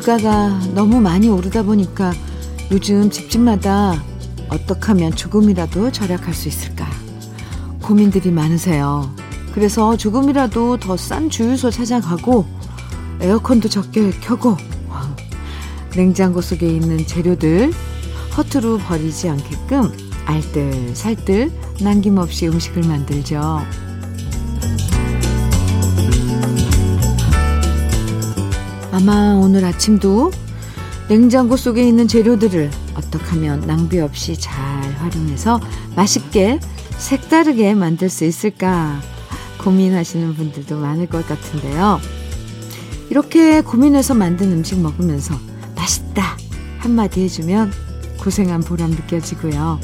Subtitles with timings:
[0.00, 2.12] 물가가 너무 많이 오르다 보니까
[2.70, 4.02] 요즘 집집마다
[4.48, 6.86] 어떻게 하면 조금이라도 절약할 수 있을까
[7.82, 9.14] 고민들이 많으세요.
[9.52, 12.46] 그래서 조금이라도 더 싼 주유소 찾아가고
[13.20, 14.56] 에어컨도 적게 켜고
[15.94, 17.70] 냉장고 속에 있는 재료들
[18.38, 19.92] 허투루 버리지 않게끔
[20.24, 23.60] 알뜰살뜰 남김없이 음식을 만들죠.
[29.00, 30.30] 아마 오늘 아침도
[31.08, 34.54] 냉장고 속에 있는 재료들을 어떻게 하면 낭비 없이 잘
[34.98, 35.58] 활용해서
[35.96, 36.60] 맛있게
[36.98, 39.00] 색다르게 만들 수 있을까
[39.64, 41.98] 고민하시는 분들도 많을 것 같은데요.
[43.08, 45.34] 이렇게 고민해서 만든 음식 먹으면서
[45.74, 46.36] 맛있다
[46.78, 47.72] 한마디 해주면
[48.20, 49.80] 고생한 보람 느껴지고요.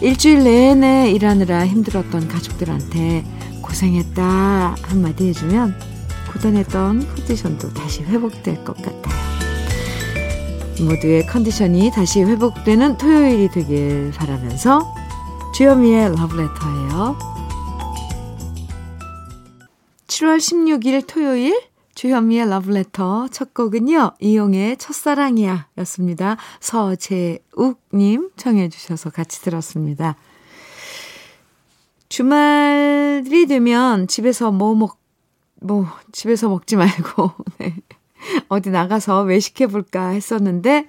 [0.00, 3.24] 일주일 내내 일하느라 힘들었던 가족들한테
[3.62, 5.97] 고생했다 한마디 해주면
[6.32, 9.28] 고단했던 컨디션도 다시 회복될 것 같아요.
[10.80, 14.86] 모두의 컨디션이 다시 회복되는 토요일이 되길 바라면서
[15.54, 17.18] 주현미의 러브레터예요.
[20.06, 21.60] 7월 16일 토요일
[21.94, 24.12] 주현미의 러브레터 첫 곡은요.
[24.20, 26.36] 이용의 첫사랑이야 였습니다.
[26.60, 30.14] 서재욱님 청해 주셔서 같이 들었습니다.
[32.08, 34.98] 주말이 되면 집에서 뭐 먹,
[35.60, 37.74] 뭐, 집에서 먹지 말고, 네.
[38.48, 40.88] 어디 나가서 외식해볼까 했었는데,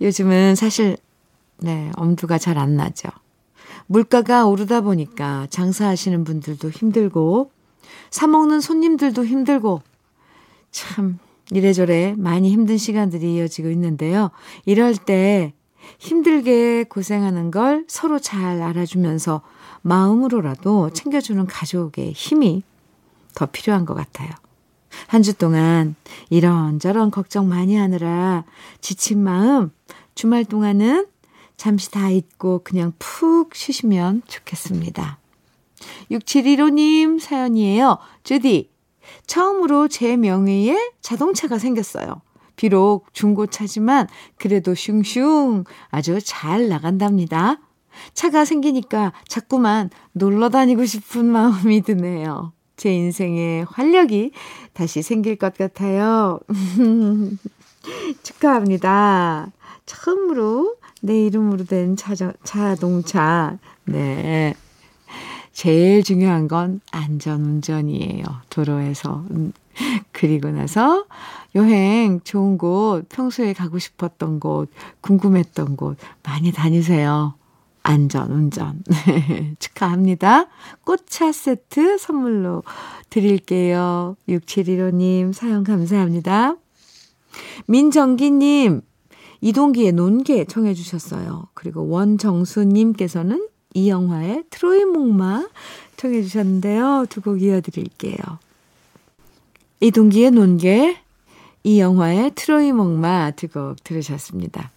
[0.00, 0.96] 요즘은 사실,
[1.58, 3.08] 네, 엄두가 잘 안 나죠.
[3.86, 7.50] 물가가 오르다 보니까 장사하시는 분들도 힘들고,
[8.10, 9.82] 사먹는 손님들도 힘들고,
[10.70, 11.18] 참,
[11.50, 14.30] 이래저래 많이 힘든 시간들이 이어지고 있는데요.
[14.66, 15.54] 이럴 때
[15.98, 19.40] 힘들게 고생하는 걸 서로 잘 알아주면서
[19.82, 22.62] 마음으로라도 챙겨주는 가족의 힘이
[23.38, 24.30] 더 필요한 것 같아요.
[25.06, 25.94] 한 주 동안
[26.28, 28.44] 이런저런 걱정 많이 하느라
[28.80, 29.70] 지친 마음
[30.14, 31.06] 주말 동안은
[31.56, 35.18] 잠시 다 잊고 그냥 푹 쉬시면 좋겠습니다.
[36.10, 37.98] 6715님 사연이에요.
[38.24, 38.70] 주디,
[39.26, 42.22] 처음으로 제 명의의 자동차가 생겼어요.
[42.56, 47.60] 비록 중고차지만 그래도 슝슝 아주 잘 나간답니다.
[48.14, 52.52] 차가 생기니까 자꾸만 놀러 다니고 싶은 마음이 드네요.
[52.78, 54.30] 제 인생에 활력이
[54.72, 56.40] 다시 생길 것 같아요.
[58.22, 59.50] 축하합니다.
[59.84, 63.58] 처음으로 내 이름으로 된 자저, 자동차.
[63.84, 64.54] 네.
[65.52, 68.24] 제일 중요한 건 안전운전이에요.
[68.48, 69.24] 도로에서.
[69.32, 69.52] 음,
[70.12, 71.04] 그리고 나서
[71.56, 77.34] 여행 좋은 곳, 평소에 가고 싶었던 곳, 궁금했던 곳 많이 다니세요.
[77.88, 78.82] 안전, 운전.
[79.58, 80.48] 축하합니다.
[80.84, 82.62] 꽃차 세트 선물로
[83.08, 84.14] 드릴게요.
[84.28, 86.56] 6715님 사연 감사합니다.
[87.66, 88.82] 민정기님,
[89.40, 91.46] 이동기의 논개 청해 주셨어요.
[91.54, 95.48] 그리고 원정수님께서는 이 영화의 트로이 목마
[95.96, 97.06] 청해 주셨는데요.
[97.08, 98.18] 두 곡 이어드릴게요.
[99.80, 100.98] 이동기의 논개,
[101.64, 104.72] 이 영화의 트로이 목마 두 곡 들으셨습니다.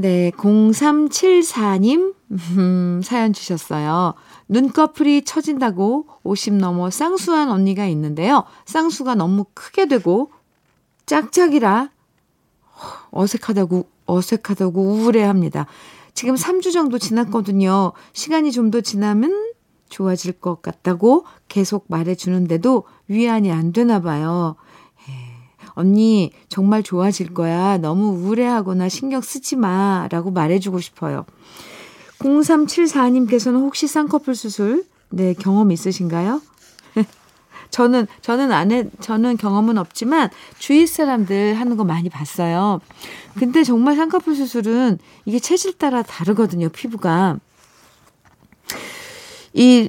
[0.00, 4.14] 네, 0374님, 음, 사연 주셨어요.
[4.48, 8.44] 눈꺼풀이 처진다고 50 넘어 쌍수한 언니가 있는데요.
[8.66, 10.30] 쌍수가 너무 크게 되고
[11.06, 11.90] 짝짝이라
[13.10, 15.66] 어색하다고, 어색하다고 우울해 합니다.
[16.14, 17.92] 지금 3주 정도 지났거든요.
[18.12, 19.48] 시간이 좀 더 지나면
[19.88, 24.54] 좋아질 것 같다고 계속 말해주는데도 위안이 안 되나 봐요.
[25.78, 27.78] 언니, 정말 좋아질 거야.
[27.78, 30.08] 너무 우울해하거나 신경 쓰지 마.
[30.10, 31.24] 라고 말해주고 싶어요.
[32.18, 36.42] 0374님께서는 혹시 쌍꺼풀 수술, 네, 경험 있으신가요?
[37.70, 42.80] 저는, 저는 안 해, 저는 경험은 없지만 주위 사람들 하는 거 많이 봤어요.
[43.38, 47.38] 근데 정말 쌍꺼풀 수술은 이게 체질 따라 다르거든요, 피부가.
[49.52, 49.88] 이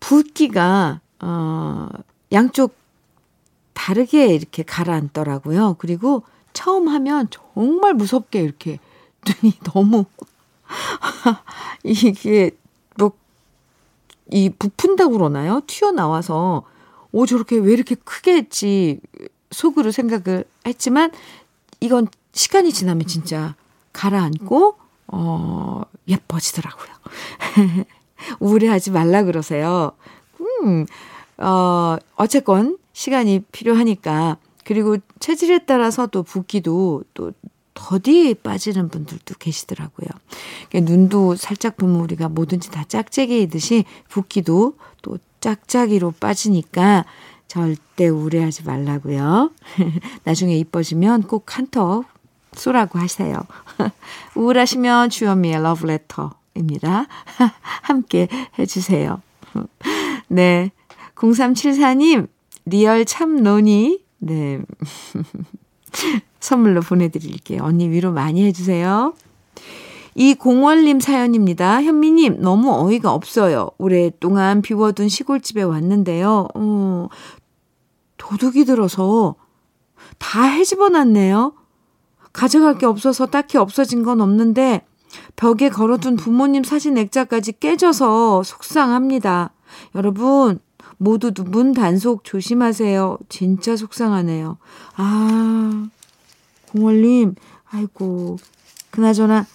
[0.00, 1.88] 붓기가, 어,
[2.32, 2.85] 양쪽
[3.86, 5.76] 다르게 이렇게 가라앉더라고요.
[5.78, 6.22] 그리고
[6.52, 8.78] 처음 하면 정말 무섭게 이렇게
[9.24, 10.04] 눈이 너무
[11.84, 12.50] 이게
[12.98, 13.12] 뭐
[14.30, 15.60] 이 부푼다고 그러나요?
[15.66, 16.64] 튀어나와서
[17.12, 19.00] 오 저렇게 왜 이렇게 크게 했지
[19.50, 21.12] 속으로 생각을 했지만
[21.80, 23.54] 이건 시간이 지나면 진짜
[23.92, 24.76] 가라앉고
[25.08, 26.88] 어 예뻐지더라고요.
[28.40, 29.92] 우울해하지 말라 그러세요.
[30.40, 30.86] 음.
[31.38, 34.38] 어 어쨌건 시간이 필요하니까.
[34.64, 37.32] 그리고 체질에 따라서 또 붓기도 또
[37.74, 40.08] 더디 빠지는 분들도 계시더라고요.
[40.72, 47.04] 눈도 살짝 보면 우리가 뭐든지 다 짝짝이듯이 붓기도 또 짝짝이로 빠지니까
[47.46, 49.50] 절대 우울해하지 말라고요.
[50.24, 52.06] 나중에 이뻐지면 꼭 한턱
[52.54, 53.42] 쏘라고 하세요.
[54.34, 57.06] 우울하시면 주현미의 러브레터입니다.
[57.82, 58.28] 함께
[58.58, 59.20] 해주세요.
[60.28, 60.70] 네.
[61.14, 62.28] 0374님,
[62.66, 64.60] 리얼 참논이, 네.
[66.40, 67.62] 선물로 보내드릴게요.
[67.62, 69.14] 언니 위로 많이 해주세요.
[70.14, 71.82] 이공월님 사연입니다.
[71.82, 73.70] 현미님, 너무 어이가 없어요.
[73.78, 76.48] 오랫동안 비워둔 시골집에 왔는데요.
[76.54, 77.08] 어,
[78.16, 79.36] 도둑이 들어서
[80.18, 81.52] 다 해집어 놨네요.
[82.32, 84.86] 가져갈 게 없어서 딱히 없어진 건 없는데,
[85.36, 89.52] 벽에 걸어둔 부모님 사진 액자까지 깨져서 속상합니다.
[89.94, 90.60] 여러분,
[90.98, 93.18] 모두 문 단속 조심하세요.
[93.28, 94.58] 진짜 속상하네요.
[94.96, 95.88] 아,
[96.68, 97.34] 공월님,
[97.70, 98.38] 아이고,
[98.90, 99.46] 그나저나,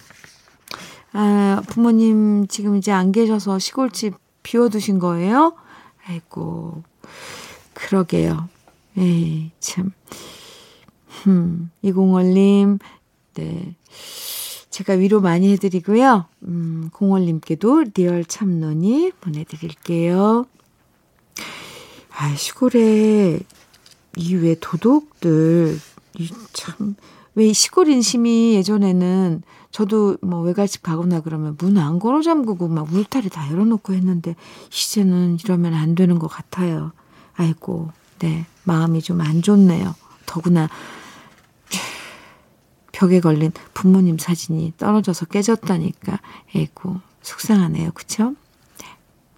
[1.12, 5.54] 아, 부모님 지금 이제 안 계셔서 시골집 비워두신 거예요?
[6.06, 6.82] 아이고,
[7.74, 8.48] 그러게요.
[8.96, 9.92] 에이, 참.
[11.26, 12.78] 음, 이공월님,
[13.34, 13.74] 네.
[14.70, 16.24] 제가 위로 많이 해드리고요.
[16.44, 20.46] 음, 공월님께도 리얼 참론이 보내드릴게요.
[22.16, 23.40] 아, 시골에
[24.16, 25.78] 이 왜 도둑들,
[26.18, 26.96] 이 참,
[27.34, 33.30] 왜 시골 인심이 예전에는 저도 뭐 외갓집 가거나 그러면 문 안 걸어 잠그고 막 울타리
[33.30, 34.36] 다 열어놓고 했는데
[34.70, 36.92] 이제는 이러면 안 되는 것 같아요.
[37.34, 38.44] 아이고, 네.
[38.64, 39.94] 마음이 좀 안 좋네요.
[40.26, 40.68] 더구나
[42.92, 46.20] 벽에 걸린 부모님 사진이 떨어져서 깨졌다니까.
[46.54, 47.92] 아이고, 속상하네요.
[47.92, 48.34] 그쵸?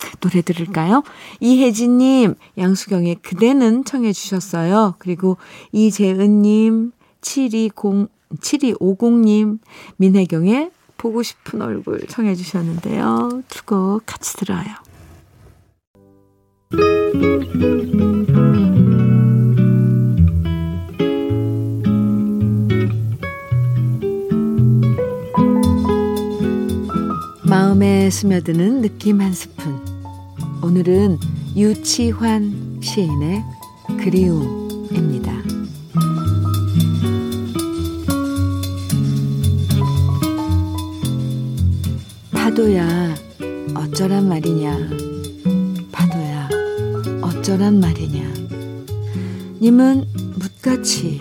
[0.00, 0.10] 네.
[0.20, 1.02] 노래 들을까요?
[1.40, 4.94] 이혜진님, 양수경의 그대는 청해 주셨어요.
[4.98, 5.36] 그리고
[5.72, 8.08] 이재은님, 720,
[8.40, 9.58] 7250님,
[9.96, 13.42] 민혜경의 보고 싶은 얼굴 청해 주셨는데요.
[13.48, 14.64] 두 곡 같이 들어요.
[28.10, 29.78] 스며드는 느낌 한 스푼.
[30.62, 31.18] 오늘은
[31.56, 33.42] 유치환 시인의
[33.98, 35.32] 그리움입니다.
[42.32, 43.14] 파도야,
[43.74, 44.78] 어쩌란 말이냐.
[45.92, 46.48] 파도야,
[47.22, 48.32] 어쩌란 말이냐.
[49.60, 50.04] 님은
[50.36, 51.18] 묻같이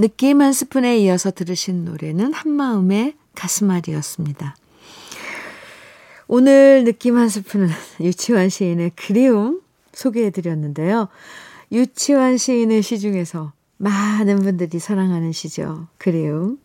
[0.00, 4.56] 느낌 한 스푼에 이어서 들으신 노래는 한마음의 가슴앓이였습니다.
[6.26, 7.68] 오늘 느낌 한 스푼은
[8.00, 9.60] 유치원 시인의 그리움
[9.92, 11.08] 소개해드렸는데요.
[11.70, 15.88] 유치원 시인의 시 중에서 많은 분들이 사랑하는 시죠.
[15.98, 16.58] 그리움.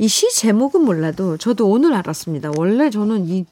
[0.00, 2.50] 이 시 제목은 몰라도 저도 오늘 알았습니다.
[2.56, 3.46] 원래 저는 이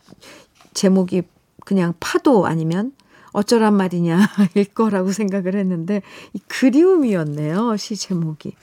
[0.75, 1.23] 제목이
[1.65, 2.93] 그냥 파도 아니면
[3.33, 4.19] 어쩌란 말이냐
[4.55, 7.77] 일 거라고 생각을 했는데 이 그리움이었네요.
[7.77, 8.55] 시 제목이.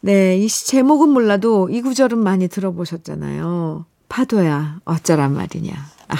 [0.00, 3.84] 네, 이 제목은 몰라도 이 구절은 많이 들어보셨잖아요.
[4.08, 5.72] 파도야, 어쩌란 말이냐.
[6.08, 6.16] 아,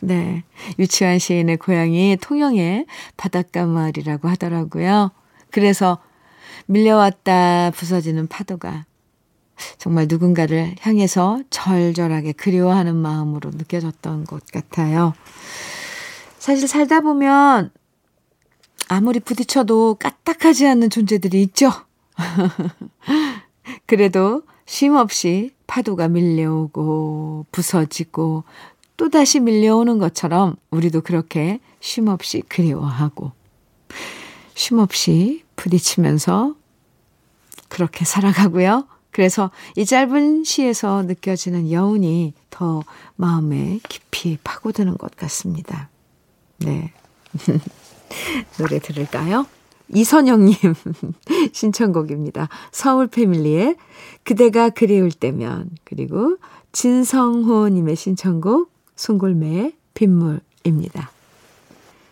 [0.00, 0.42] 네.
[0.78, 5.12] 유치원 시인의 고향이 통영의 바닷가 마을이라고 하더라고요.
[5.50, 5.98] 그래서
[6.66, 8.84] 밀려왔다 부서지는 파도가
[9.78, 15.14] 정말 누군가를 향해서 절절하게 그리워하는 마음으로 느껴졌던 것 같아요.
[16.42, 17.70] 사실 살다 보면
[18.88, 21.70] 아무리 부딪혀도 까딱하지 않는 존재들이 있죠.
[23.86, 28.42] 그래도 쉼 없이 파도가 밀려오고 부서지고
[28.96, 33.30] 또다시 밀려오는 것처럼 우리도 그렇게 쉼 없이 그리워하고
[34.56, 36.56] 쉼 없이 부딪히면서
[37.68, 38.88] 그렇게 살아가고요.
[39.12, 42.82] 그래서 이 짧은 시에서 느껴지는 여운이 더
[43.14, 45.91] 마음에 깊이 파고드는 것 같습니다.
[46.64, 46.92] 네.
[48.58, 49.46] 노래 들을까요?
[49.88, 50.56] 이선영님
[51.52, 52.48] 신청곡입니다.
[52.70, 53.76] 서울 패밀리의
[54.24, 56.36] 그대가 그리울 때면 그리고
[56.72, 61.10] 진성호님의 신청곡 송골매의 빗물입니다.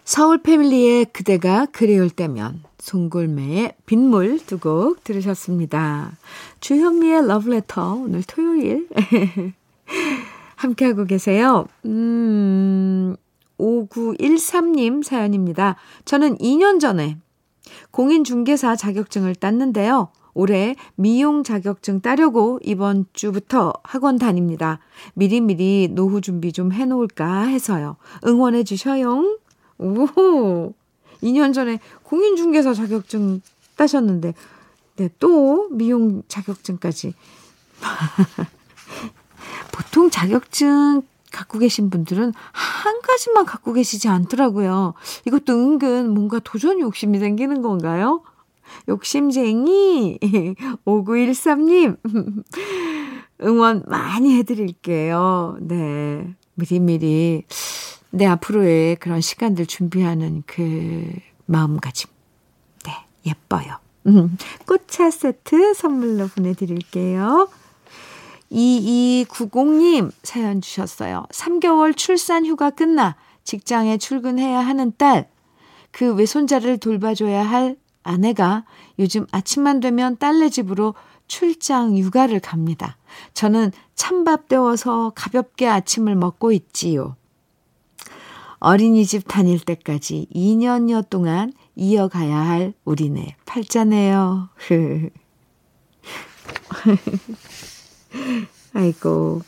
[0.04, 6.12] 서울 패밀리의 그대가 그리울 때면 송골매의 빗물 두 곡 들으셨습니다.
[6.60, 8.88] 주현미의 러브레터 오늘 토요일
[10.56, 11.66] 함께하고 계세요.
[11.86, 13.16] 음,
[13.60, 15.76] 5913님 사연입니다.
[16.04, 17.18] 저는 2년 전에
[17.90, 20.10] 공인중개사 자격증을 땄는데요.
[20.32, 24.78] 올해 미용 자격증 따려고 이번 주부터 학원 다닙니다.
[25.14, 27.96] 미리미리 노후 준비 좀 해놓을까 해서요.
[28.26, 29.38] 응원해 주셔요.
[29.78, 30.72] 오,
[31.22, 33.40] 2년 전에 공인중개사 자격증
[33.76, 34.34] 따셨는데,
[34.96, 37.14] 네, 또 미용 자격증까지.
[39.72, 44.94] 보통 자격증 갖고 계신 분들은 한 가지만 갖고 계시지 않더라고요.
[45.26, 48.22] 이것도 은근 뭔가 도전 욕심이 생기는 건가요?
[48.88, 50.18] 욕심쟁이
[50.86, 51.96] 5913님
[53.42, 55.56] 응원 많이 해드릴게요.
[55.60, 56.34] 네.
[56.54, 57.44] 미리미리
[58.10, 61.08] 내 앞으로의 그런 시간들 준비하는 그
[61.46, 62.10] 마음가짐.
[62.84, 62.92] 네.
[63.26, 63.78] 예뻐요.
[64.66, 67.48] 꽃차 세트 선물로 보내드릴게요.
[68.52, 71.24] 2290님 사연 주셨어요.
[71.30, 75.28] 3개월 출산 휴가 끝나 직장에 출근해야 하는 딸,
[75.90, 78.64] 그 외손자를 돌봐줘야 할 아내가
[78.98, 80.94] 요즘 아침만 되면 딸네 집으로
[81.26, 82.96] 출장 육아를 갑니다.
[83.34, 87.16] 저는 찬밥 데워서 가볍게 아침을 먹고 있지요.
[88.58, 94.50] 어린이집 다닐 때까지 2년여 동안 이어가야 할 우리네 팔자네요.
[98.74, 99.42] 아이고,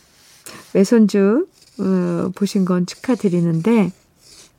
[0.73, 1.47] 외손주,
[1.79, 3.91] 어, 보신 건 축하드리는데,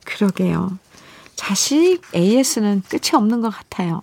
[0.05, 0.77] 그러게요.
[1.35, 4.01] 자식 AS는 끝이 없는 것 같아요.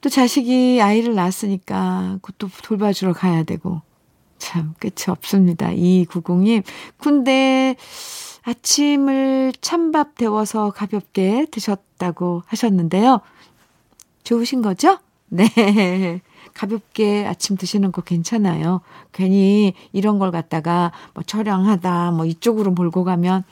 [0.00, 3.82] 또 자식이 아이를 낳았으니까 그것도 돌봐주러 가야 되고.
[4.38, 5.68] 참, 끝이 없습니다.
[5.70, 6.62] 2290님.
[6.96, 7.74] 근데
[8.42, 13.20] 아침을 찬밥 데워서 가볍게 드셨다고 하셨는데요.
[14.22, 14.98] 좋으신 거죠?
[15.28, 16.20] 네.
[16.58, 18.80] 가볍게 아침 드시는 거 괜찮아요.
[19.12, 23.44] 괜히 이런 걸 갖다가 뭐 처량하다, 뭐 이쪽으로 몰고 가면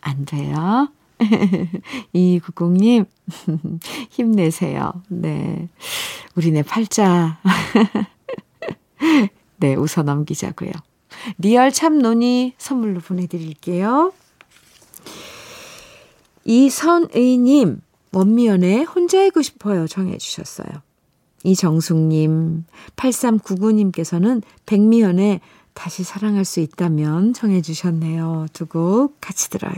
[0.00, 0.88] 안 돼요.
[2.12, 3.06] 2290님,
[4.10, 4.92] 힘내세요.
[5.06, 5.68] 네.
[6.34, 7.38] 우리네 팔자.
[9.58, 10.72] 네, 웃어 넘기자고요.
[11.38, 14.12] 리얼 참논이 선물로 보내드릴게요.
[16.44, 17.80] 이선의님,
[18.12, 20.87] 원미연의 혼자 알고 싶어요 정해주셨어요.
[21.44, 22.64] 이정숙님,
[22.96, 25.40] 8399님께서는 백미연의
[25.74, 28.46] 다시 사랑할 수 있다면 정해주셨네요.
[28.52, 29.74] 두 곡 같이 들어요.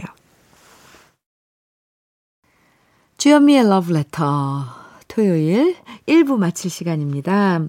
[3.19, 4.65] 주현미의 러브레터
[5.09, 5.77] 토요일
[6.07, 7.61] 1부 마칠 시간입니다.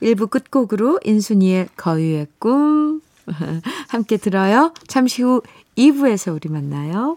[0.00, 3.00] 1부 끝곡으로 인순이의 거유의 꿈
[3.88, 4.72] 함께 들어요.
[4.86, 5.42] 잠시 후
[5.76, 7.16] 2부에서 우리 만나요.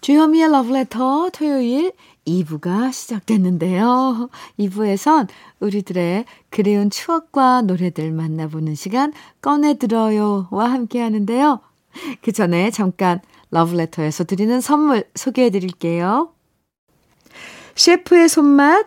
[0.00, 1.92] 주현미의 러브레터 토요일
[2.26, 4.28] 2부가 시작됐는데요.
[4.58, 5.28] 2부에선
[5.60, 11.60] 우리들의 그리운 추억과 노래들 만나보는 시간 꺼내들어요와 함께 하는데요.
[12.22, 13.20] 그 전에 잠깐
[13.50, 16.32] 러브레터에서 드리는 선물 소개해 드릴게요.
[17.74, 18.86] 셰프의 손맛,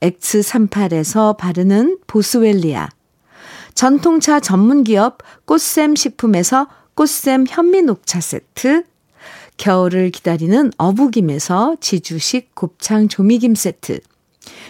[0.00, 2.88] X38에서 바르는 보스웰리아,
[3.74, 8.84] 전통차 전문기업 꽃샘 식품에서 꽃샘 현미녹차 세트,
[9.56, 14.00] 겨울을 기다리는 어부김에서 지주식 곱창 조미김 세트,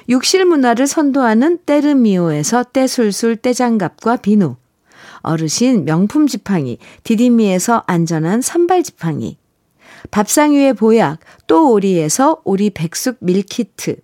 [0.08, 4.56] 욕실 문화를 선도하는 때르미오에서 때술술 때장갑과 비누,
[5.20, 9.38] 어르신 명품 지팡이 디디미에서 안전한 삼발 지팡이,
[10.10, 13.96] 밥상 위의 보약 또 오리에서 오리 백숙 밀키트,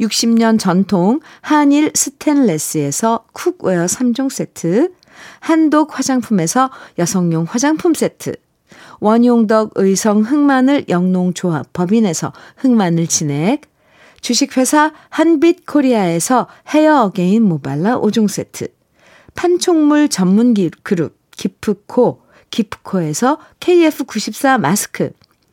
[0.00, 4.92] 60년 전통 한일 스텐레스에서 cookware 3종 세트,
[5.40, 8.34] 한독 화장품에서 여성용 화장품 세트,
[9.00, 13.62] 원용덕 의성 흑마늘 영농조합 법인에서 흑마늘 진액,
[14.20, 18.68] 주식회사 한빛코리아에서 헤어 어게인 모발라 5종 세트,
[19.34, 25.10] 판촉물 전문 그룹 기프코, 기프코에서 KF94 마스크,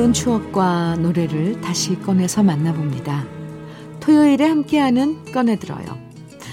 [0.00, 3.26] 그리운 추억과 노래를 다시 꺼내서 만나봅니다.
[4.00, 5.84] 토요일에 함께하는 꺼내들어요.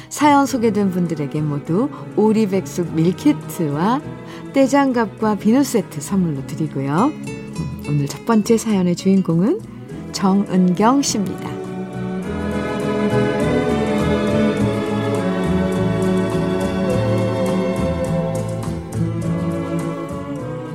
[0.10, 4.02] 사연 소개된 분들에게 모두 오리백숙 밀키트와
[4.52, 7.10] 떼장갑과 비누 세트 선물로 드리고요.
[7.88, 9.62] 오늘 첫 번째 사연의 주인공은
[10.12, 11.50] 정은경 씨입니다.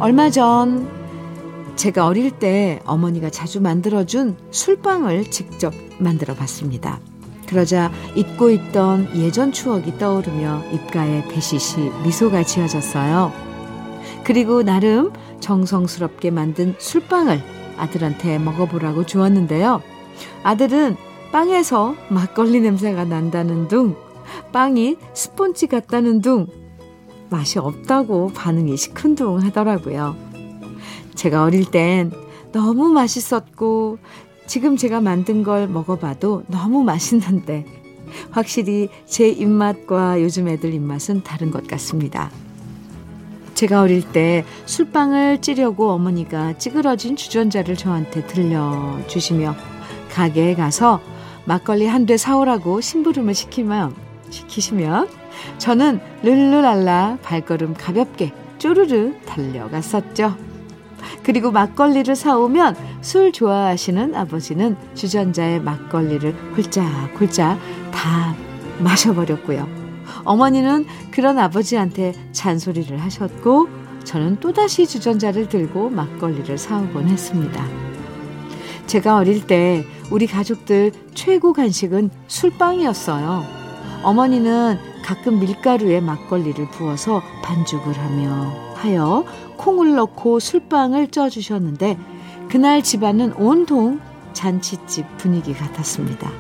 [0.01, 1.02] 얼마 전
[1.83, 7.01] 제가 어릴 때 어머니가 자주 만들어준 술빵을 직접 만들어 봤습니다.
[7.49, 13.33] 그러자 잊고 있던 예전 추억이 떠오르며 입가에 배시시 미소가 지어졌어요.
[14.23, 15.11] 그리고 나름
[15.41, 17.43] 정성스럽게 만든 술빵을
[17.77, 19.83] 아들한테 먹어보라고 주었는데요.
[20.45, 20.97] 아들은
[21.33, 23.97] 빵에서 막걸리 냄새가 난다는 둥,
[24.53, 26.47] 빵이 스폰지 같다는 둥,
[27.29, 30.32] 맛이 없다고 반응이 시큰둥 하더라고요.
[31.15, 32.11] 제가 어릴 땐
[32.53, 33.99] 너무 맛있었고,
[34.47, 37.65] 지금 제가 만든 걸 먹어봐도 너무 맛있는데,
[38.31, 42.31] 확실히 제 입맛과 요즘 애들 입맛은 다른 것 같습니다.
[43.55, 49.55] 제가 어릴 때 술빵을 찌려고 어머니가 찌그러진 주전자를 저한테 들려주시며
[50.11, 51.01] 가게에 가서
[51.45, 53.95] 막걸리 한 대 사오라고 심부름을 시키면,
[54.31, 55.09] 시키시면
[55.59, 60.37] 저는 르르랄라 발걸음 가볍게 쪼르르 달려갔었죠.
[61.23, 67.59] 그리고 막걸리를 사오면 술 좋아하시는 아버지는 주전자에 막걸리를 홀짝홀짝
[67.91, 68.35] 다
[68.79, 69.69] 마셔버렸고요.
[70.25, 73.69] 어머니는 그런 아버지한테 잔소리를 하셨고
[74.05, 77.65] 저는 또다시 주전자를 들고 막걸리를 사오곤 했습니다.
[78.87, 83.45] 제가 어릴 때 우리 가족들 최고 간식은 술빵이었어요.
[84.03, 89.25] 어머니는 가끔 밀가루에 막걸리를 부어서 반죽을 하며 하여
[89.63, 91.97] 콩을 넣고 술빵을 쪄주셨는데
[92.49, 94.01] 그날 집안은 온통
[94.33, 96.31] 잔치집 분위기 같았습니다.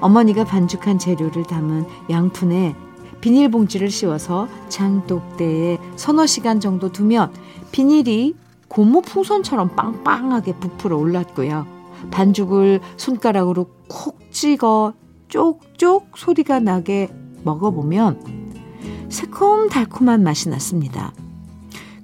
[0.00, 2.74] 어머니가 반죽한 재료를 담은 양푼에
[3.20, 7.32] 비닐봉지를 씌워서 장독대에 서너 시간 정도 두면
[7.70, 8.34] 비닐이
[8.66, 11.66] 고무 풍선처럼 빵빵하게 부풀어 올랐고요.
[12.10, 14.94] 반죽을 손가락으로 콕 찍어
[15.28, 17.08] 쪽쪽 소리가 나게
[17.44, 21.12] 먹어보면 새콤달콤한 맛이 났습니다.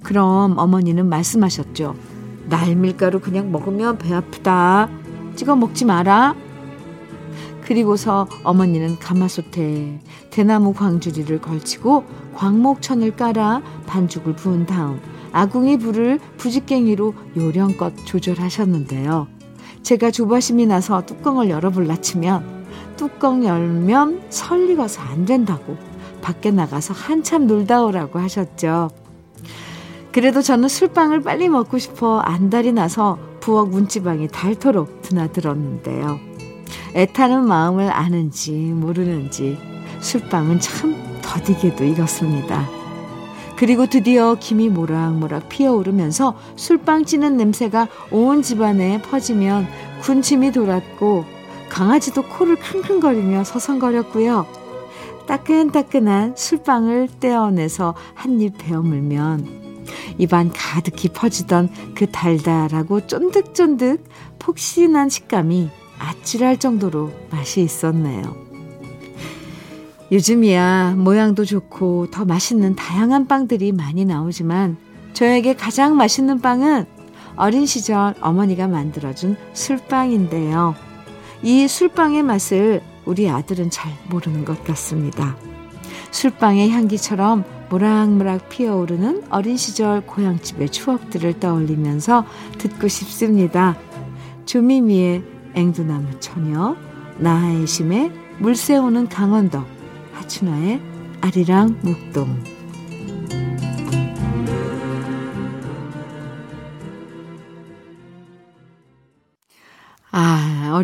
[0.05, 1.95] 그럼 어머니는 말씀하셨죠.
[2.47, 4.87] 날밀가루 그냥 먹으면 배 아프다.
[5.35, 6.35] 찍어 먹지 마라.
[7.61, 12.03] 그리고서 어머니는 가마솥에 대나무 광주리를 걸치고
[12.35, 19.27] 광목천을 깔아 반죽을 부은 다음 아궁이 불을 부직갱이로 요령껏 조절하셨는데요.
[19.81, 25.75] 제가 조바심이 나서 뚜껑을 열어볼라 치면 뚜껑 열면 설익어서 안 된다고
[26.21, 28.91] 밖에 나가서 한참 놀다 오라고 하셨죠.
[30.15, 36.17] 그래도 저는 술빵을 빨리 먹고 싶어 안달이 나서 부엌 문지방이 닳도록 드나들었는데요.
[36.95, 39.57] 애타는 마음을 아는지 모르는지
[39.99, 42.65] 술빵은 참 더디게도 익었습니다.
[43.57, 49.67] 그리고 드디어 김이 모락모락 피어오르면서 술빵 찌는 냄새가 온 집안에 퍼지면
[50.01, 51.25] 군침이 돌았고
[51.67, 54.45] 강아지도 코를 킁킁거리며 서성거렸고요.
[55.27, 59.64] 따끈따끈한 술빵을 떼어내서 한 입 베어 물면
[60.17, 64.03] 입안 가득히 퍼지던 그 달달하고 쫀득쫀득
[64.39, 65.69] 폭신한 식감이
[65.99, 68.35] 아찔할 정도로 맛이 있었네요.
[70.11, 74.77] 요즘이야 모양도 좋고 더 맛있는 다양한 빵들이 많이 나오지만
[75.13, 76.85] 저에게 가장 맛있는 빵은
[77.37, 80.75] 어린 시절 어머니가 만들어준 술빵인데요.
[81.41, 85.35] 이 술빵의 맛을 우리 아들은 잘 모르는 것 같습니다.
[86.11, 92.25] 술빵의 향기처럼 모락모락 피어오르는 어린 시절 고향집의 추억들을 떠올리면서
[92.57, 93.77] 듣고 싶습니다.
[94.45, 95.23] 조미미의
[95.55, 96.75] 앵두나무 처녀,
[97.17, 99.63] 나하의 심의 물새우는 강원도,
[100.13, 100.81] 하춘화의
[101.21, 102.54] 아리랑 묵동.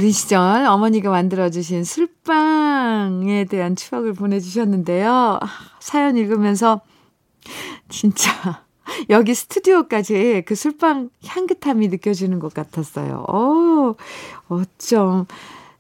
[0.02, 5.40] 어린 시절 어머니가 만들어주신 술빵에 대한 추억을 보내주셨는데요.
[5.80, 6.82] 사연 읽으면서
[7.88, 8.64] 진짜
[9.12, 13.26] 여기 스튜디오까지 그 술빵 향긋함이 느껴지는 것 같았어요.
[13.30, 13.96] 오,
[14.50, 15.28] 어쩜.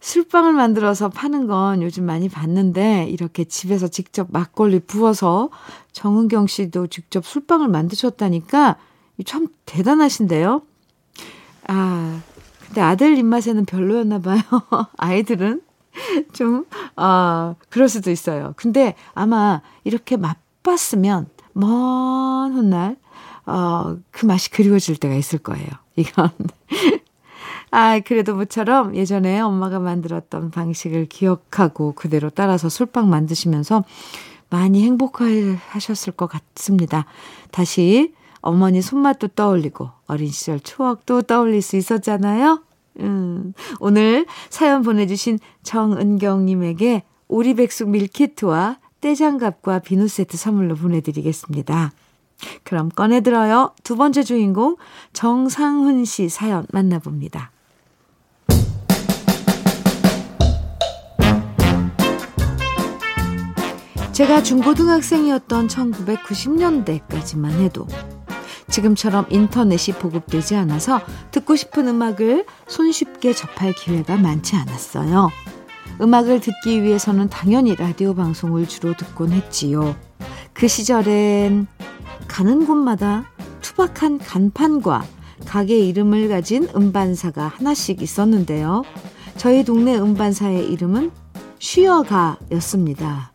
[0.02, 5.50] 술빵을 만들어서 파는 건 요즘 많이 봤는데 이렇게 집에서 직접 막걸리 부어서
[5.94, 8.78] 정은경 씨도 직접 술빵을 만드셨다니까
[9.26, 10.62] 참 대단하신데요.
[11.70, 12.22] 아,
[12.72, 14.40] 근데 아들 입맛에는 별로였나 봐요.
[14.98, 15.62] 아이들은
[16.32, 18.54] 좀, 아, 그럴 수도 있어요.
[18.56, 22.96] 근데 아마 이렇게 맛봤으면 먼 훗날,
[23.46, 25.68] 어, 그 맛이 그리워질 때가 있을 거예요.
[25.98, 26.30] 이건.
[27.72, 33.84] 아, 그래도 모처럼 예전에 엄마가 만들었던 방식을 기억하고 그대로 따라서 술빵 만드시면서
[34.50, 37.06] 많이 행복해 하셨을 것 같습니다.
[37.52, 42.62] 다시 어머니 손맛도 떠올리고 어린 시절 추억도 떠올릴 수 있었잖아요.
[43.00, 51.92] 음, 오늘 사연 보내주신 정은경님에게 오리백숙 밀키트와 떼장갑과 비누 세트 선물로 보내드리겠습니다.
[52.64, 53.74] 그럼 꺼내들어요.
[53.84, 54.76] 두 번째 주인공
[55.14, 57.52] 정상훈 씨 사연 만나봅니다.
[64.12, 67.88] 제가 중고등학생이었던 1990년대까지만 해도
[68.72, 75.30] 지금처럼 인터넷이 보급되지 않아서 듣고 싶은 음악을 손쉽게 접할 기회가 많지 않았어요.
[76.02, 79.96] 음악을 듣기 위해서는 당연히 라디오 방송을 주로 듣곤 했지요.
[80.54, 81.68] 그 시절엔
[82.28, 83.26] 가는 곳마다
[83.62, 85.06] 투박한 간판과
[85.46, 88.84] 가게 이름을 가진 음반사가 하나씩 있었는데요.
[89.38, 91.12] 저희 동네 음반사의 이름은
[91.60, 93.32] 쉬어가였습니다.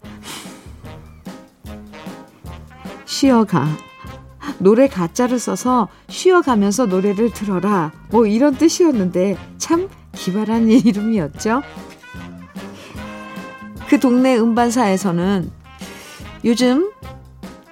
[3.04, 3.85] 쉬어가.
[4.58, 7.92] 노래 가짜를 써서 쉬어가면서 노래를 들어라.
[8.10, 11.62] 뭐 이런 뜻이었는데 참 기발한 이름이었죠.
[13.88, 15.50] 그 동네 음반사에서는
[16.44, 16.90] 요즘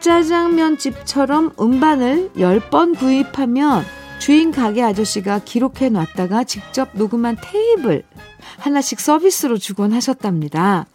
[0.00, 3.84] 짜장면집처럼 음반을 10번 구입하면
[4.18, 8.04] 주인 가게 아저씨가 기록해 놨다가 직접 녹음한 테이블
[8.58, 10.86] 하나씩 서비스로 주곤 하셨답니다.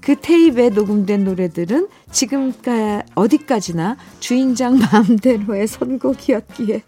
[0.00, 6.82] 그 테이프에 녹음된 노래들은 지금까 어디까지나 주인장 마음대로의 선곡이었기에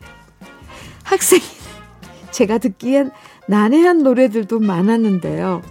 [1.04, 1.40] 학생
[2.30, 3.10] 제가 듣기엔
[3.48, 5.62] 난해한 노래들도 많았는데요.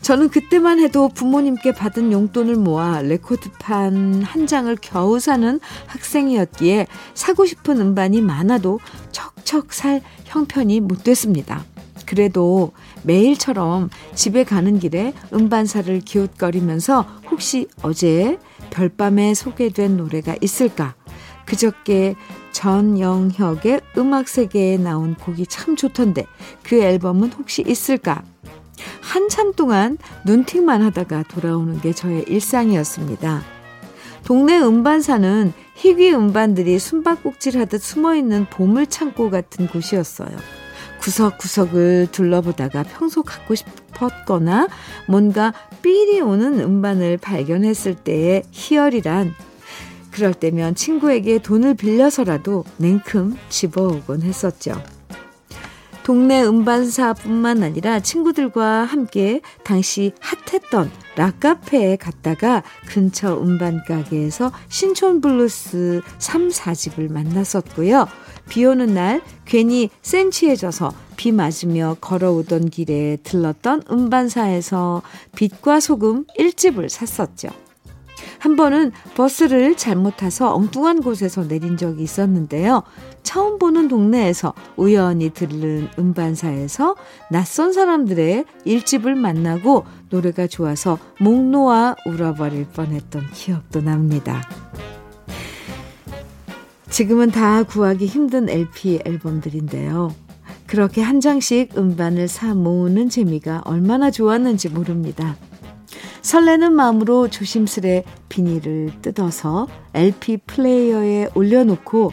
[0.00, 7.78] 저는 그때만 해도 부모님께 받은 용돈을 모아 레코드판 한 장을 겨우 사는 학생이었기에 사고 싶은
[7.80, 8.80] 음반이 많아도
[9.12, 11.64] 척척 살 형편이 못 됐습니다.
[12.06, 18.38] 그래도 매일처럼 집에 가는 길에 음반사를 기웃거리면서 혹시 어제
[18.70, 20.94] 별밤에 소개된 노래가 있을까?
[21.46, 22.14] 그저께
[22.52, 26.26] 전영혁의 음악 세계에 나온 곡이 참 좋던데
[26.62, 28.22] 그 앨범은 혹시 있을까?
[29.00, 33.42] 한참 동안 눈팅만 하다가 돌아오는 게 저의 일상이었습니다.
[34.24, 40.36] 동네 음반사는 희귀 음반들이 숨바꼭질 하듯 숨어 있는 보물 창고 같은 곳이었어요.
[41.00, 44.68] 구석구석을 둘러보다가 평소 갖고 싶었거나
[45.08, 49.34] 뭔가 삘이 오는 음반을 발견했을 때의 희열이란
[50.10, 54.82] 그럴 때면 친구에게 돈을 빌려서라도 냉큼 집어오곤 했었죠.
[56.02, 66.48] 동네 음반사뿐만 아니라 친구들과 함께 당시 핫했던 락카페에 갔다가 근처 음반 가게에서 신촌 블루스 3,
[66.48, 68.08] 4집을 만났었고요.
[68.50, 75.02] 비 오는 날 괜히 센치해져서 비 맞으며 걸어오던 길에 들렀던 음반사에서
[75.36, 77.48] 빛과 소금 1집을 샀었죠.
[78.40, 82.82] 한 번은 버스를 잘못 타서 엉뚱한 곳에서 내린 적이 있었는데요.
[83.22, 86.96] 처음 보는 동네에서 우연히 들른 음반사에서
[87.30, 94.42] 낯선 사람들의 일집을 만나고 노래가 좋아서 목 놓아 울어버릴 뻔했던 기억도 납니다.
[96.90, 100.12] 지금은 다 구하기 힘든 LP 앨범들인데요.
[100.66, 105.36] 그렇게 한 장씩 음반을 사 모으는 재미가 얼마나 좋았는지 모릅니다.
[106.22, 112.12] 설레는 마음으로 조심스레 비닐을 뜯어서 LP 플레이어에 올려놓고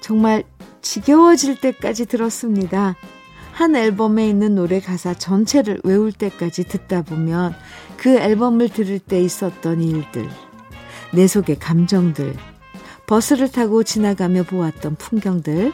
[0.00, 0.44] 정말
[0.82, 2.96] 지겨워질 때까지 들었습니다.
[3.52, 7.54] 한 앨범에 있는 노래 가사 전체를 외울 때까지 듣다 보면
[7.96, 10.28] 그 앨범을 들을 때 있었던 일들,
[11.12, 12.34] 내 속의 감정들,
[13.10, 15.72] 버스를 타고 지나가며 보았던 풍경들,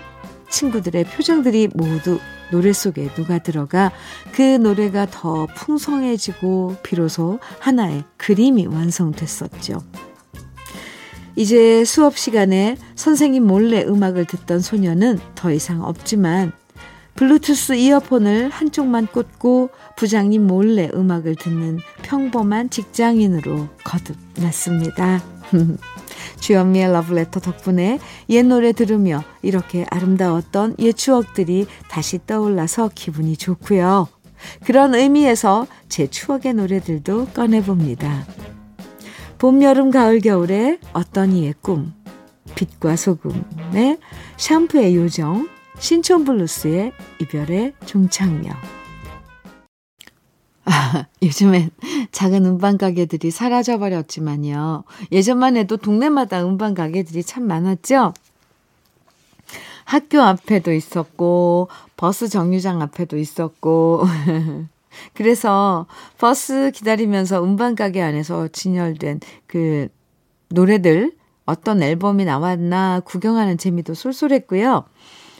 [0.49, 2.19] 친구들의 표정들이 모두
[2.51, 3.93] 노래 속에 누가 들어가
[4.33, 9.83] 그 노래가 더 풍성해지고 비로소 하나의 그림이 완성됐었죠.
[11.35, 16.53] 이제 수업 시간에 선생님 몰래 음악을 듣던 소녀는 더 이상 없지만
[17.17, 19.69] 블루투스 이어폰을 한쪽만 꽂고
[19.99, 25.23] 부장님 몰래 음악을 듣는 평범한 직장인으로 거듭났습니다.
[26.41, 34.09] 주현미의 러브레터 덕분에 옛 노래 들으며 이렇게 아름다웠던 옛 추억들이 다시 떠올라서 기분이 좋고요.
[34.65, 38.27] 그런 의미에서 제 추억의 노래들도 꺼내봅니다.
[39.39, 41.93] 봄, 여름, 가을, 겨울에 어떤 이의 꿈,
[42.55, 43.99] 빛과 소금의
[44.37, 48.76] 샴푸의 요정, 신촌블루스의 이별의 종착역.
[50.67, 51.71] 아, 요즘엔
[52.13, 54.85] 작은 음반 가게들이 사라져 버렸지만요.
[55.13, 58.13] 예전만 해도 동네마다 음반 가게들이 참 많았죠?
[59.85, 64.05] 학교 앞에도 있었고, 버스 정류장 앞에도 있었고,
[65.15, 65.87] 그래서
[66.19, 69.89] 버스 기다리면서 음반 가게 안에서 진열된 그
[70.49, 71.13] 노래들,
[71.45, 74.85] 어떤 앨범이 나왔나 구경하는 재미도 쏠쏠했고요.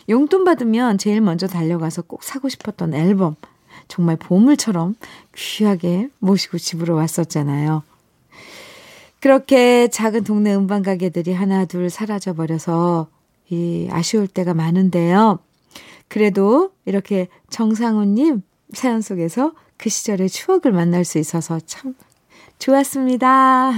[0.09, 3.35] 용돈 받으면 제일 먼저 달려가서 꼭 사고 싶었던 앨범.
[3.89, 4.95] 정말 보물처럼
[5.35, 7.83] 귀하게 모시고 집으로 왔었잖아요.
[9.21, 13.09] 그렇게 작은 동네 음반 가게들이 하나 둘 사라져 버려서
[13.49, 15.39] 이 아쉬울 때가 많은데요.
[16.09, 21.95] 그래도 이렇게 정상훈님 사연 속에서 그 시절의 추억을 만날 수 있어서 참
[22.59, 23.73] 좋았습니다.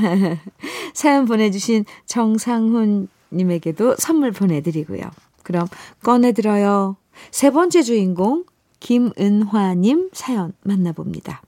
[0.95, 5.03] 사연 보내주신 정상훈님에게도 선물 보내드리고요.
[5.43, 5.67] 그럼
[6.03, 6.97] 꺼내들어요.
[7.31, 8.45] 세 번째 주인공
[8.81, 11.43] 김은화님 사연 만나봅니다.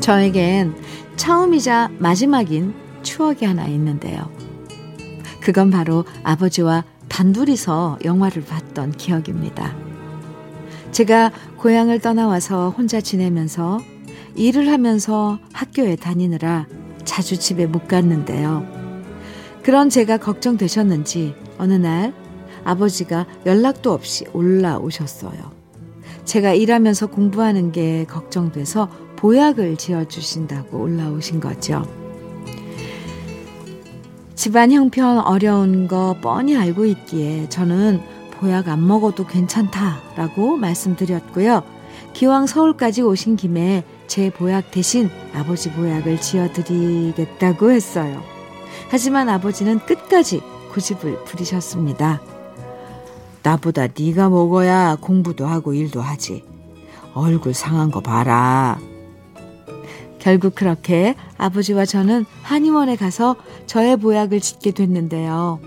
[0.00, 0.74] 저에겐
[1.16, 4.30] 처음이자 마지막인 추억이 하나 있는데요.
[5.40, 9.74] 그건 바로 아버지와 단둘이서 영화를 봤던 기억입니다.
[10.92, 11.32] 제가
[11.66, 13.80] 고향을 떠나와서 혼자 지내면서
[14.36, 16.68] 일을 하면서 학교에 다니느라
[17.04, 18.64] 자주 집에 못 갔는데요.
[19.64, 22.14] 그런 제가 걱정되셨는지 어느 날
[22.62, 25.50] 아버지가 연락도 없이 올라오셨어요.
[26.24, 31.82] 제가 일하면서 공부하는 게 걱정돼서 보약을 지어주신다고 올라오신 거죠.
[34.36, 38.00] 집안 형편 어려운 거 뻔히 알고 있기에 저는
[38.40, 41.62] 보약 안 먹어도 괜찮다라고 말씀드렸고요.
[42.12, 48.22] 기왕 서울까지 오신 김에 제 보약 대신 아버지 보약을 지어드리겠다고 했어요.
[48.88, 52.20] 하지만 아버지는 끝까지 고집을 부리셨습니다.
[53.42, 56.44] 나보다 네가 먹어야 공부도 하고 일도 하지.
[57.14, 58.78] 얼굴 상한 거 봐라.
[60.18, 65.60] 결국 그렇게 아버지와 저는 한의원에 가서 저의 보약을 짓게 됐는데요.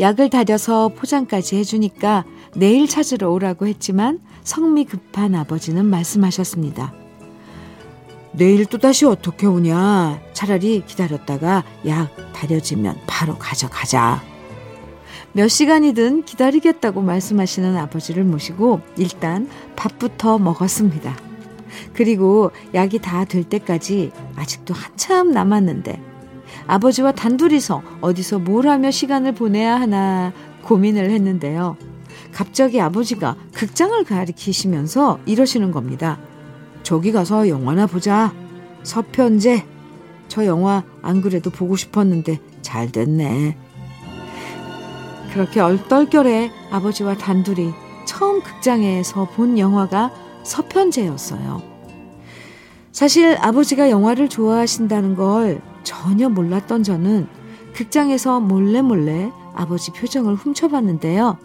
[0.00, 2.24] 약을 다려서 포장까지 해주니까
[2.56, 6.94] 내일 찾으러 오라고 했지만 성미 급한 아버지는 말씀하셨습니다.
[8.32, 10.20] 내일 또다시 어떻게 오냐?
[10.32, 14.22] 차라리 기다렸다가 약 다려지면 바로 가져가자.
[15.32, 21.16] 몇 시간이든 기다리겠다고 말씀하시는 아버지를 모시고 일단 밥부터 먹었습니다.
[21.92, 26.09] 그리고 약이 다 될 때까지 아직도 한참 남았는데
[26.70, 31.76] 아버지와 단둘이서 어디서 뭘 하며 시간을 보내야 하나 고민을 했는데요.
[32.32, 36.20] 갑자기 아버지가 극장을 가리키시면서 이러시는 겁니다.
[36.84, 38.32] 저기 가서 영화나 보자.
[38.84, 39.66] 서편제.
[40.28, 43.56] 저 영화 안 그래도 보고 싶었는데 잘 됐네.
[45.32, 47.72] 그렇게 얼떨결에 아버지와 단둘이
[48.06, 50.12] 처음 극장에서 본 영화가
[50.44, 51.62] 서편제였어요.
[52.92, 57.26] 사실 아버지가 영화를 좋아하신다는 걸 전혀 몰랐던 저는
[57.74, 61.38] 극장에서 몰래 몰래 아버지 표정을 훔쳐봤는데요.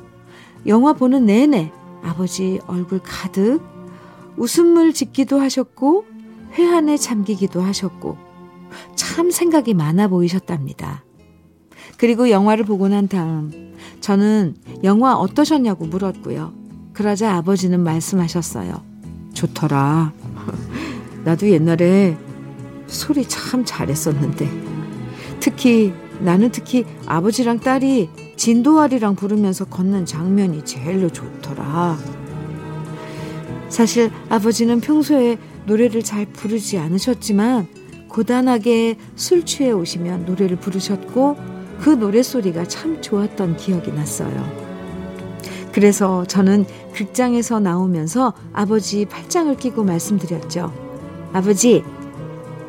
[0.68, 1.72] 영화 보는 내내
[2.04, 3.62] 아버지 얼굴 가득
[4.38, 6.06] 웃음을 짓기도 하셨고
[6.54, 8.18] 회한에 잠기기도 하셨고
[8.96, 11.04] 참 생각이 많아 보이셨답니다.
[11.98, 16.54] 그리고 영화를 보고 난 다음 저는 영화 어떠셨냐고 물었고요.
[16.94, 18.84] 그러자 아버지는 말씀하셨어요.
[19.34, 20.14] 좋더라.
[21.24, 22.18] 나도 옛날에
[22.88, 24.50] 소리 참 잘했었는데.
[25.40, 31.98] 특히 나는 특히 아버지랑 딸이 진도아리랑 부르면서 걷는 장면이 제일로 좋더라.
[33.70, 37.68] 사실 아버지는 평소에 노래를 잘 부르지 않으셨지만
[38.08, 41.36] 고단하게 술 취해 오시면 노래를 부르셨고
[41.80, 44.66] 그 노래소리가 참 좋았던 기억이 났어요.
[45.74, 50.72] 그래서 저는 극장에서 나오면서 아버지 팔짱을 끼고 말씀드렸죠.
[51.34, 51.84] 아버지,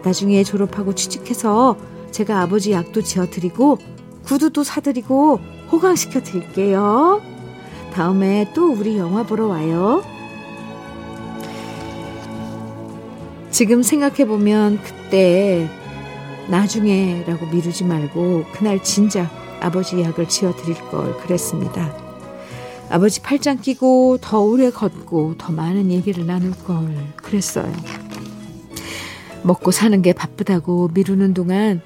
[0.06, 1.76] 나중에 졸업하고 취직해서
[2.12, 3.78] 제가 아버지 약도 지어드리고
[4.24, 5.40] 구두도 사드리고
[5.72, 7.20] 호강시켜 드릴게요.
[7.92, 10.04] 다음에 또 우리 영화 보러 와요.
[13.50, 15.68] 지금 생각해보면 그때
[16.50, 19.28] 나중에라고 미루지 말고 그날 진작
[19.60, 21.92] 아버지 약을 지어드릴 걸 그랬습니다.
[22.90, 27.72] 아버지 팔짱 끼고 더 오래 걷고 더 많은 얘기를 나눌 걸 그랬어요.
[29.46, 31.80] 먹고 사는 게 바쁘다고 미루는 동안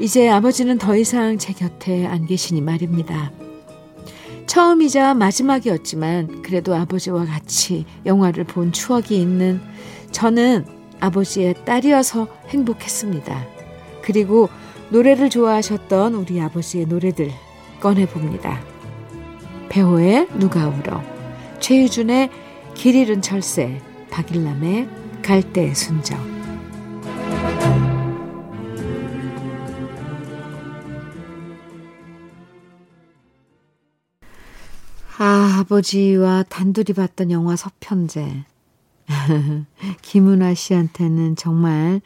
[0.00, 3.30] 이제 아버지는 더 이상 제 곁에 안 계시니 말입니다.
[4.46, 9.60] 처음이자 마지막이었지만 그래도 아버지와 같이 영화를 본 추억이 있는
[10.10, 10.66] 저는
[10.98, 13.46] 아버지의 딸이어서 행복했습니다.
[14.02, 14.48] 그리고
[14.90, 17.30] 노래를 좋아하셨던 우리 아버지의 노래들
[17.80, 18.60] 꺼내봅니다.
[19.68, 21.02] 배호의 누가 울어,
[21.60, 22.30] 최유준의
[22.74, 24.88] 길 잃은 철새, 박일남의
[25.22, 26.41] 갈대 순정.
[35.62, 38.44] 아, 아버지와 단둘이 봤던 영화 서편제.
[40.02, 42.00] 김은아 씨한테는 정말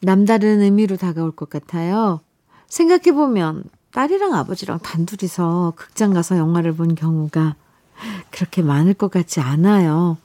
[0.00, 2.20] 남다른 의미로 다가올 것 같아요.
[2.68, 7.54] 생각해보면 딸이랑 아버지랑 단둘이서 극장 가서 영화를 본 경우가
[8.30, 10.18] 그렇게 많을 것 같지 않아요.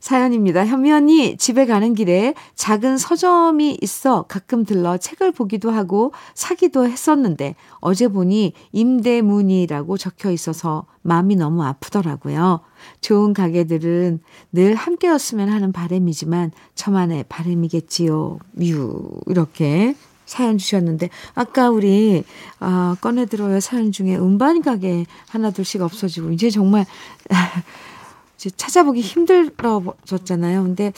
[0.00, 0.64] 사연입니다.
[0.64, 8.08] 현면이 집에 가는 길에 작은 서점이 있어 가끔 들러 책을 보기도 하고 사기도 했었는데 어제
[8.08, 12.60] 보니 임대문이라고 적혀 있어서 마음이 너무 아프더라고요.
[13.02, 14.20] 좋은 가게들은
[14.52, 18.38] 늘 함께였으면 하는 바램이지만 저만의 바램이겠지요.
[18.52, 19.94] 뮤 이렇게
[20.28, 22.22] 사연 주셨는데 아까 우리
[22.60, 26.84] 아, 꺼내들어요 사연 중에 음반 가게 하나둘씩 없어지고 이제 정말
[28.36, 30.62] 이제 찾아보기 힘들어졌잖아요.
[30.62, 30.92] 근데